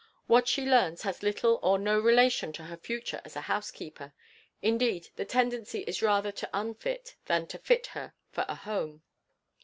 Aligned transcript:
What 0.25 0.47
she 0.47 0.65
learns 0.65 1.03
has 1.03 1.21
little 1.21 1.59
or 1.61 1.77
no 1.77 1.99
relation 1.99 2.51
to 2.53 2.63
her 2.63 2.75
future 2.75 3.21
as 3.23 3.35
a 3.35 3.41
housekeeper 3.41 4.13
indeed, 4.59 5.09
the 5.15 5.25
tendency 5.25 5.81
is 5.81 6.01
rather 6.01 6.31
to 6.31 6.49
unfit 6.55 7.17
than 7.25 7.45
to 7.49 7.59
fit 7.59 7.85
her 7.93 8.15
for 8.31 8.43
a 8.49 8.55
home. 8.55 9.03